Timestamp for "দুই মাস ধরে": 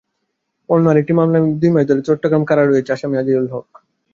1.61-2.01